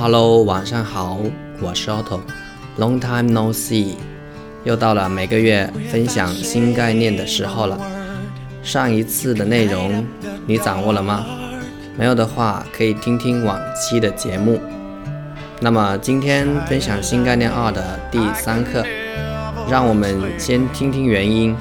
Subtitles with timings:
[0.00, 1.18] Hello 晚上好，
[1.60, 3.96] 我是 Otto，Long time no see，
[4.62, 7.76] 又到了每个月分享新概念的时候了。
[8.62, 10.06] 上一次的内容
[10.46, 11.26] 你掌握了吗？
[11.96, 14.60] 没有的话，可以听听往期的节目。
[15.60, 18.84] 那么今天分享新概念二的第三课，
[19.68, 21.56] 让我们先听听原因。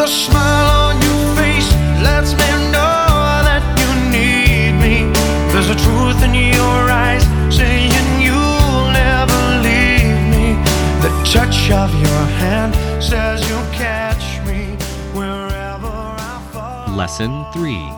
[0.00, 1.70] The smile on your face
[2.02, 3.04] lets me know
[3.44, 5.12] that you need me.
[5.52, 7.22] There's a truth in your eyes
[7.54, 10.56] saying you'll never leave me.
[11.04, 14.74] The touch of your hand says you'll catch me
[15.12, 16.96] wherever I fall.
[16.96, 17.92] Lesson 3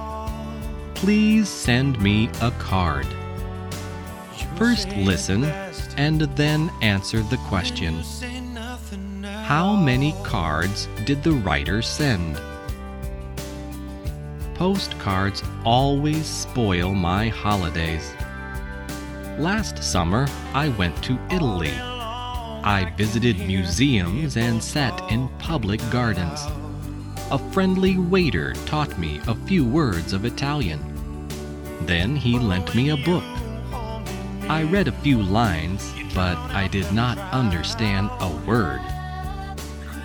[0.96, 3.06] Please send me a card.
[4.56, 5.44] First listen
[5.96, 8.02] and then answer the question.
[9.54, 12.40] How many cards did the writer send?
[14.54, 18.14] Postcards always spoil my holidays.
[19.38, 21.74] Last summer, I went to Italy.
[21.74, 26.46] I visited museums and sat in public gardens.
[27.30, 30.80] A friendly waiter taught me a few words of Italian.
[31.82, 33.24] Then he lent me a book.
[34.48, 38.80] I read a few lines, but I did not understand a word.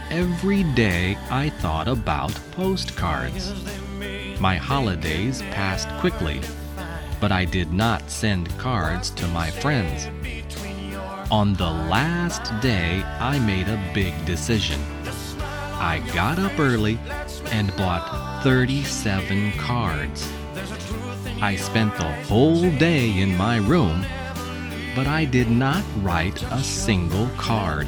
[0.10, 3.54] Every day I thought about postcards.
[4.40, 6.40] My holidays passed quickly,
[7.20, 10.08] but I did not send cards to my friends.
[11.30, 14.80] On the last day, I made a big decision.
[15.74, 16.98] I got up early
[17.52, 20.32] and bought 37 cards.
[21.42, 24.06] I spent the whole day in my room,
[24.96, 27.88] but I did not write a single card.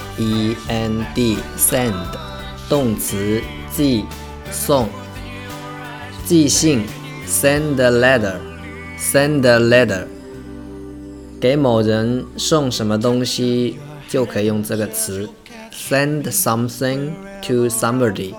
[0.20, 1.92] e n d, send，
[2.68, 3.40] 动词，
[3.74, 4.04] 寄，
[4.50, 4.88] 送。
[6.24, 6.84] 寄信，
[7.26, 8.36] send a letter,
[8.98, 10.06] send a letter。
[11.40, 13.78] 给某人送什么东西，
[14.08, 15.28] 就可以用这个词。
[15.70, 18.34] Send something to somebody,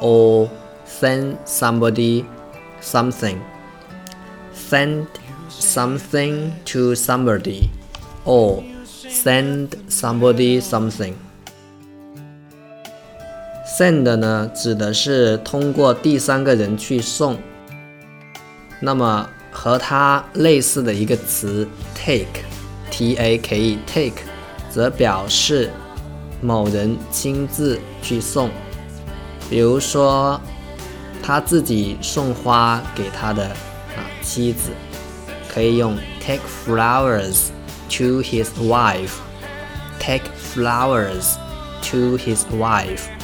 [0.00, 0.48] or
[0.86, 2.24] send somebody
[2.82, 3.38] something.
[4.54, 5.06] Send
[5.50, 7.70] something to somebody,
[8.24, 8.62] or
[9.08, 11.14] send somebody something.
[13.77, 17.37] Send 呢，指的是通过第三个人去送。
[18.79, 24.23] 那么和它类似的一个词 take，t a k e，take，
[24.71, 25.69] 则表示
[26.41, 28.49] 某人亲自去送。
[29.47, 30.41] 比如说，
[31.21, 34.71] 他自己送花给他的啊妻子，
[35.53, 37.49] 可以用 take flowers
[37.95, 39.17] to his wife。
[39.99, 40.23] take
[40.55, 41.35] flowers
[41.83, 43.16] to his wife。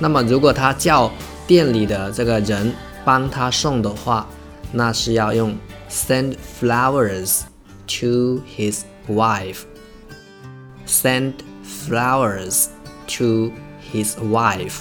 [0.00, 1.10] 那么，如果他叫
[1.46, 2.72] 店里的这个人
[3.04, 4.26] 帮他送的话，
[4.72, 5.56] 那是要用
[5.88, 7.42] send flowers
[7.86, 11.34] to his wife。send
[11.64, 12.66] flowers
[13.06, 13.52] to
[13.92, 14.80] his wife.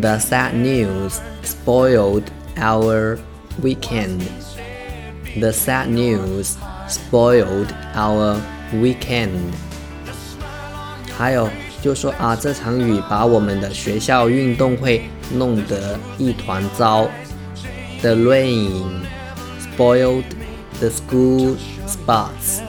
[0.00, 2.24] The sad news spoiled
[2.56, 3.18] our
[3.62, 4.22] weekend.
[5.38, 6.56] The sad news
[6.88, 8.36] spoiled our
[8.72, 9.52] weekend.
[11.16, 11.48] 还有
[11.82, 15.02] 就说啊，这场雨把我们的学校运动会
[15.34, 17.08] 弄得一团糟。
[18.00, 19.02] The rain
[19.76, 20.24] spoiled
[20.78, 21.56] the school
[21.86, 22.60] sports.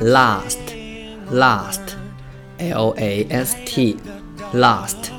[0.00, 0.58] Last,
[1.30, 1.80] last,
[2.58, 3.96] L A S T,
[4.52, 5.10] last，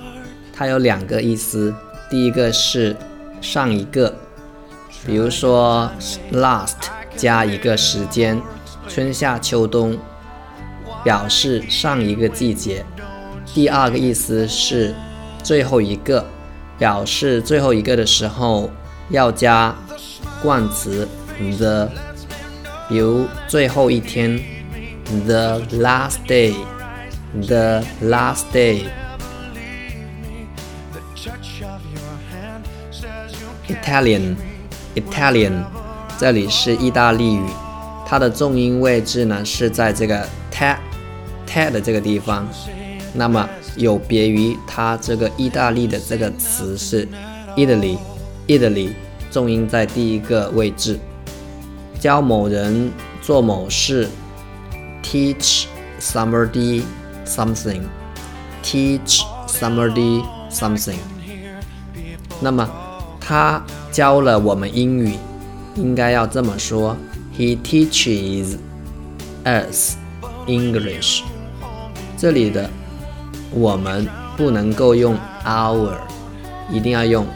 [0.53, 1.73] 它有两个意思。
[2.09, 2.95] 第一个是
[3.41, 4.15] 上一个。
[5.06, 5.90] 比如说
[6.32, 6.74] ，last
[7.16, 8.40] 加一个时间，
[8.88, 9.98] 春夏秋冬，
[11.02, 12.84] 表示上一个季节。
[13.54, 14.94] 第二个意思是
[15.42, 16.26] 最后一个，
[16.78, 18.70] 表示最后一个的时候
[19.08, 19.74] 要加
[20.42, 21.08] 冠词
[21.56, 21.88] the。
[22.88, 24.38] 比如最后一天
[25.26, 28.84] ，the last day，the last day。
[33.68, 34.36] Italian。
[35.00, 35.64] Italian，
[36.18, 37.42] 这里是意大利语，
[38.06, 42.46] 它的重音位置呢是在这个 ta，ta 的这个地方。
[43.14, 47.06] 那么有别于它这个意大利的这个词是
[47.56, 48.90] Italy，Italy，
[49.30, 50.98] 重音在第一个位置。
[52.00, 54.08] 教某人做某事
[55.02, 55.64] ，teach
[56.00, 56.82] somebody
[57.26, 60.98] something，teach somebody something。
[62.40, 62.68] 那么
[63.27, 63.63] 他。
[63.91, 65.13] 教了我们英语，
[65.75, 66.97] 应该要这么说：
[67.37, 68.57] He teaches
[69.43, 69.97] us
[70.47, 71.21] English。
[72.17, 72.67] 这里的
[73.51, 75.93] 我们不能够用 our，
[76.71, 77.27] 一定要用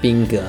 [0.00, 0.40] 宾格。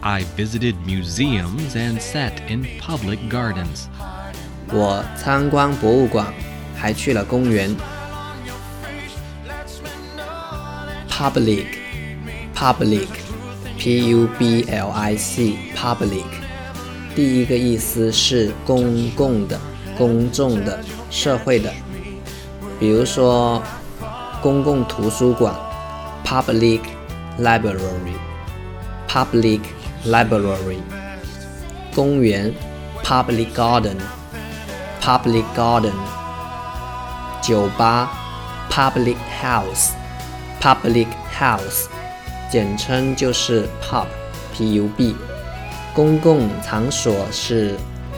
[0.00, 3.86] I visited museums and sat in public gardens.
[4.70, 6.32] 我参观博物馆，
[6.83, 7.73] 还去了公园。
[11.09, 11.65] public
[12.53, 13.07] public
[13.77, 16.25] p u b l i c public
[17.15, 19.57] 第一个意思是公共的、
[19.97, 20.77] 公众的、
[21.09, 21.71] 社会的，
[22.77, 23.63] 比如说
[24.41, 25.55] 公共图书馆
[26.25, 26.81] public
[27.39, 28.17] library
[29.07, 29.61] public
[30.05, 30.79] library
[31.95, 32.53] 公园
[33.01, 33.95] public garden
[35.01, 36.12] public garden。
[37.43, 38.09] 酒吧
[38.71, 41.07] ，public house，public
[41.37, 41.87] house，
[42.49, 45.13] 简称就是 pub，p-u-b。
[45.93, 47.77] 公共场所是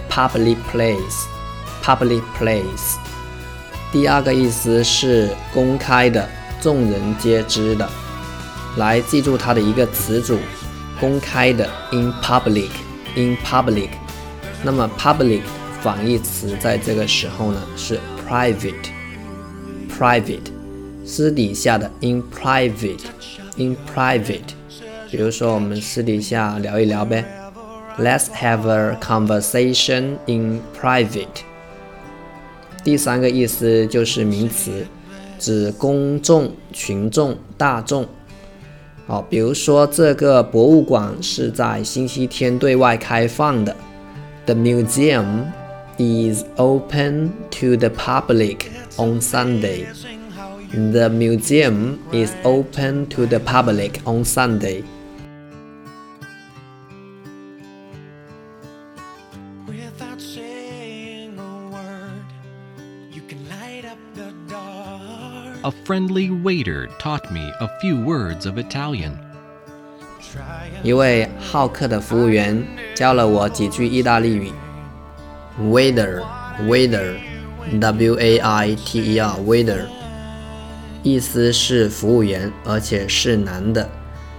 [0.10, 2.96] public place，public place。
[3.91, 6.29] 第二个意思是公开的，
[6.62, 7.89] 众人皆知的。
[8.77, 10.38] 来记住它的一个词组，
[11.00, 13.89] 公开的，in public，in public。
[14.63, 15.41] 那么 public
[15.82, 18.94] 反义词在这个时候呢是 private
[19.94, 20.50] private，private，
[21.04, 24.54] 私底下的，in private，in private。
[25.10, 27.25] 比如说我们私底下聊一聊呗。
[27.99, 31.42] Let's have a conversation in private。
[32.82, 34.87] 第三个意思就是名词，
[35.38, 38.06] 指公众、群众、大众。
[39.06, 43.76] 好，比如说这个博物馆是在星期天对外开放的。
[44.46, 45.46] The museum
[45.99, 48.60] is open to the public
[48.99, 49.87] on Sunday.
[50.72, 54.84] The museum is open to the public on Sunday.
[65.62, 69.18] A friendly waiter taught me a few words of Italian.
[70.82, 74.50] 一位好客的服务员教了我几句意大利语。
[75.60, 76.22] Waiter,
[76.66, 77.16] waiter,
[77.79, 79.86] W-A-I-T-E-R, waiter，
[81.01, 83.89] 意思是服务员，而且是男的。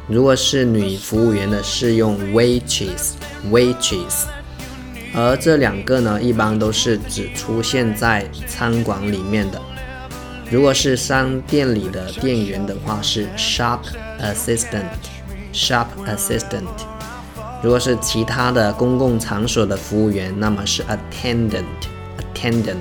[0.09, 3.15] 如果是女服务员的，是用 waitress,
[3.51, 4.27] waitress。
[5.13, 9.61] 而这两个呢，一般都是只出现在餐馆里面的。
[10.49, 13.81] 如果是商店里的店员的话，是 shop
[14.21, 16.69] assistant，shop assistant。
[17.63, 22.77] 如果是其他的公共场所的服务员，那么是 attendant，attendant。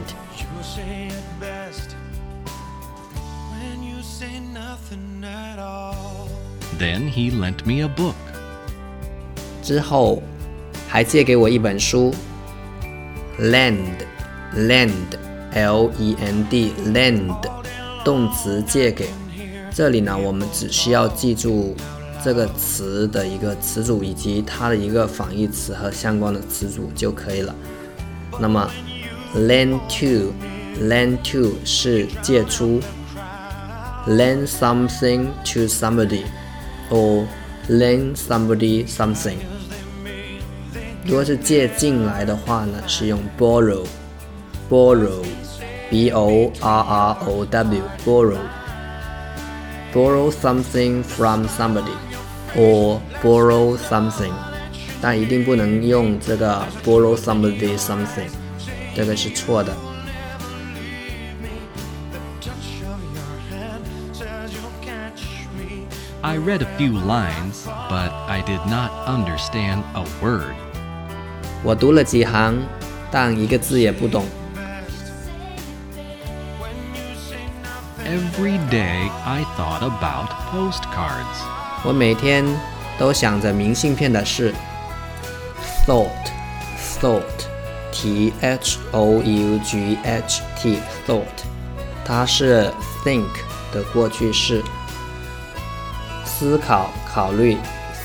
[6.84, 8.14] Then he lent me a book.
[9.62, 10.22] 之后
[10.88, 12.14] 还借给我一本书，
[13.38, 17.34] lend，lend。L E N D lend
[18.04, 19.08] 动词借给，
[19.74, 21.74] 这里呢，我们只需要记住
[22.22, 27.52] 这个词的一个词组以及它的一个反义词和相关的词组就可以了。
[28.38, 28.70] 那么，
[29.34, 32.80] lend to，lend to 是借出，
[34.06, 35.66] lend something to
[36.90, 37.26] somebody，or
[37.68, 39.36] lend somebody something。
[41.04, 48.38] 如果是借进来的话呢，是用 borrow，borrow。B O R R O W borrow
[49.92, 51.96] borrow something from somebody
[52.56, 54.32] or borrow something，
[55.02, 58.30] 但一定不能用这个 borrow somebody something，
[58.94, 59.74] 这个是错的。
[66.24, 70.54] I read a few lines, but I did not understand a word.
[71.62, 72.62] 我读了几行，
[73.10, 74.26] 但一个字也不懂。
[78.04, 81.24] Every day I thought about postcards.
[81.84, 82.44] 我每天
[82.98, 84.54] 都想着明信片的事。
[85.86, 86.30] Thought,
[87.00, 87.22] thought,
[87.92, 91.24] T H O U G H T, thought，
[92.04, 92.70] 它是
[93.04, 93.28] think
[93.72, 94.62] 的过去式。
[96.37, 97.55] 思考、考虑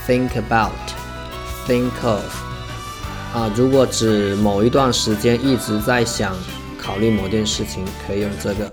[0.06, 0.70] ，think about,
[1.66, 2.22] think of。
[3.34, 6.36] 啊，如果指某一段时间一直在想、
[6.80, 8.72] 考虑某件事情，可以用这个。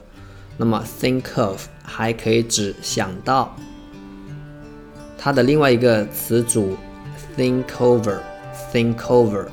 [0.57, 3.55] 那么 think of 还可以指想到，
[5.17, 6.77] 它的另外一个词组
[7.35, 9.47] think over，think over，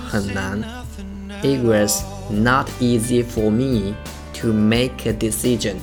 [0.05, 0.61] 很难。
[1.41, 3.93] It was not easy for me
[4.41, 5.75] to make a decision.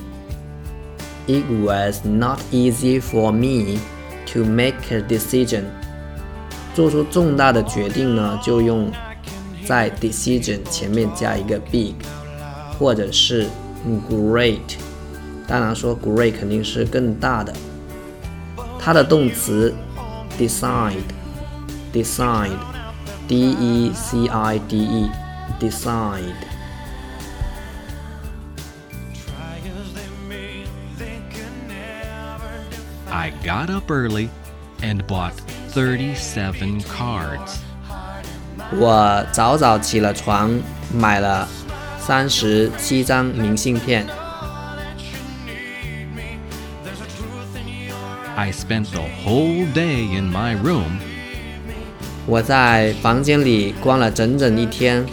[1.27, 3.79] It was not easy for me
[4.33, 5.63] to make a decision.
[6.73, 8.89] 做出重大的决定呢，就用
[9.65, 11.95] 在 decision 前面加一个 big，
[12.77, 13.47] 或者是
[14.09, 14.77] great。
[15.47, 17.53] 当然说 great 肯定是更大的。
[18.79, 19.73] 它的动词
[20.39, 26.21] decide，decide，d e c i d e，decide。
[33.11, 34.29] I got up early
[34.81, 35.33] and bought
[35.73, 37.57] 37 cards.
[38.79, 40.59] 我早早起了床，
[40.93, 41.47] 买了
[41.99, 44.05] 三十七张明信片。
[48.35, 50.99] I spent the whole day in my room.
[52.25, 55.05] 我在房间里关了整整一天。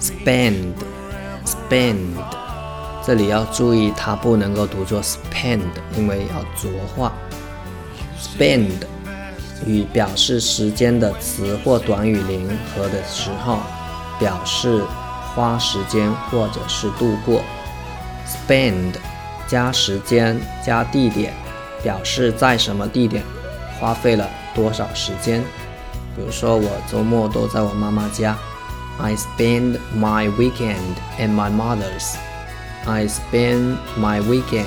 [0.00, 1.96] Spend，spend，
[3.06, 5.62] 这里要注意，它不能够读作 spend，
[5.96, 7.12] 因为要浊化。
[8.37, 8.69] Spend
[9.65, 13.57] 与表示时间的词或短语联合的时候，
[14.19, 14.83] 表示
[15.33, 17.41] 花时间或者是度过。
[18.27, 18.93] Spend
[19.47, 21.33] 加时间加地点，
[21.81, 23.23] 表示在什么地点
[23.79, 25.41] 花费了多少时间。
[26.15, 28.37] 比如说，我周末都在我妈妈家。
[28.99, 32.15] I spend my weekend at my mother's.
[32.85, 34.65] I spend my weekend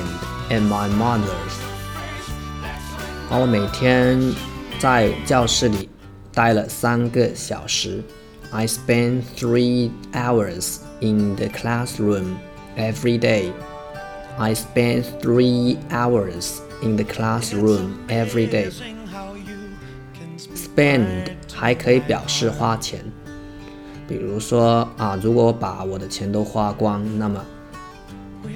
[0.48, 1.59] at my mother's.
[3.32, 4.20] 我每天
[4.80, 5.88] 在教室里
[6.34, 8.02] 待了三个小时。
[8.50, 12.34] I spend three hours in the classroom
[12.76, 13.52] every day.
[14.36, 18.72] I spend three hours in the classroom every day.
[20.56, 22.98] Spend 还可以表示花钱，
[24.08, 27.44] 比如说啊，如果我把我的钱都花光，那么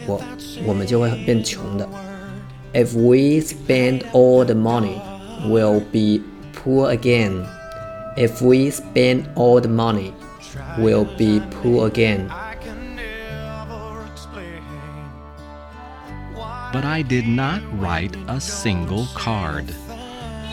[0.07, 0.21] 我
[0.67, 1.89] 我们就会变穷的。
[2.74, 5.02] If we spend all the money,
[5.48, 6.22] we'll be
[6.54, 7.46] poor again.
[8.16, 10.14] If we spend all the money,
[10.78, 12.30] we'll be poor again.
[16.72, 19.66] But I did not write a single card.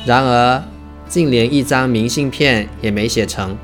[0.07, 0.63] 然而，
[1.09, 3.59] 竟连一张明信片也没写成，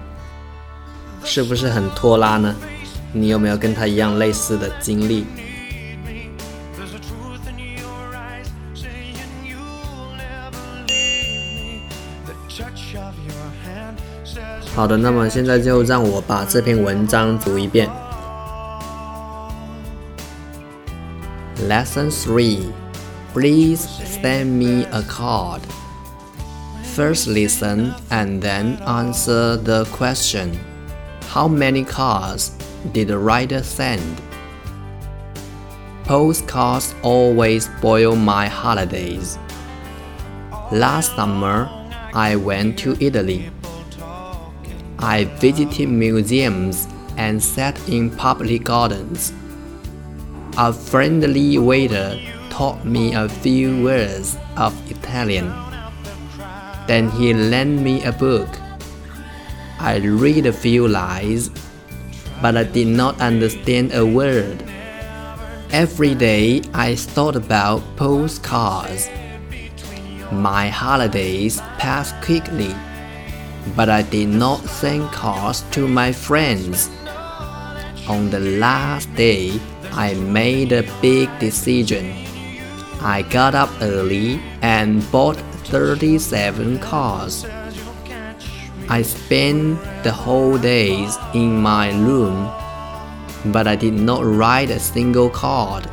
[1.25, 2.55] 是不是很拖拉呢？
[3.15, 5.25] 你有没有跟他一样类似的经历？
[14.75, 17.89] 好的，那么现在就让我把这篇文章读一遍。
[21.69, 22.73] Lesson three.
[23.35, 25.61] Please send me a card.
[26.95, 30.51] First listen and then answer the question.
[31.33, 32.51] How many cards
[32.93, 34.01] did the writer send?
[36.05, 39.39] Postcards always spoil my holidays.
[40.71, 41.71] Last summer,
[42.18, 43.52] I went to Italy.
[44.98, 49.32] I visited museums and sat in public gardens.
[50.58, 55.54] A friendly waiter taught me a few words of Italian.
[56.88, 58.50] Then he lent me a book.
[59.80, 61.52] I read a few lines,
[62.42, 64.64] but I did not understand a word.
[65.70, 69.08] Every day I thought about postcards.
[70.32, 72.76] My holidays passed quickly
[73.76, 76.90] but I did not send cards to my friends.
[78.08, 79.60] On the last day,
[79.92, 82.14] I made a big decision.
[83.02, 87.46] I got up early and bought 37 cards.
[88.90, 92.50] I spent the whole days in my room,
[93.52, 95.90] but I did not write a single card.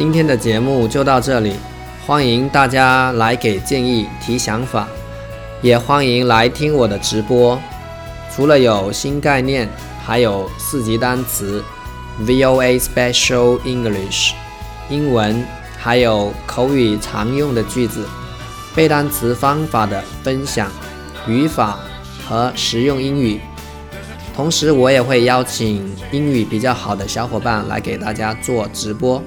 [0.00, 1.52] 今天的节目就到这里，
[2.06, 4.88] 欢迎大家来给建议、提想法，
[5.60, 7.60] 也欢迎来听我的直播。
[8.34, 9.68] 除了有新概念，
[10.02, 11.62] 还有四级单词、
[12.22, 14.32] VOA Special English
[14.88, 15.44] 英文，
[15.76, 18.08] 还有口语常用的句子、
[18.74, 20.70] 背单词方法的分享、
[21.26, 21.78] 语法
[22.26, 23.38] 和实用英语。
[24.34, 29.22] 同时，我也会邀请英语比较好的小伙伴来给大家做直播。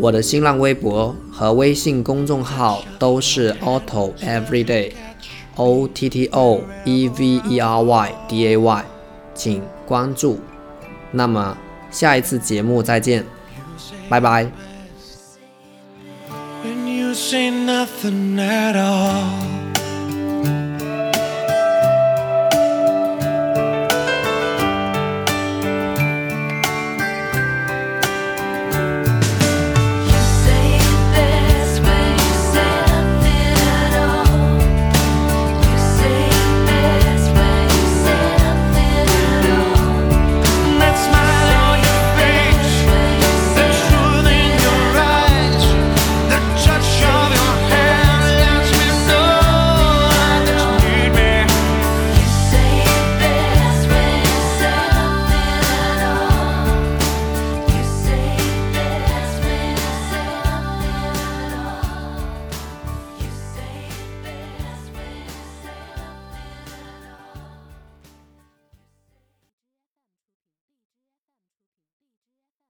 [0.00, 8.84] 我的新浪微博和微信公众号都是 Otto Everyday，O T T O E V E R Y D A Y，
[9.34, 10.38] 请关注。
[11.10, 11.58] 那么
[11.90, 13.24] 下一次节目再见，
[14.08, 14.50] 拜拜。